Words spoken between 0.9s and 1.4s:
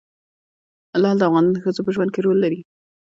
لعل د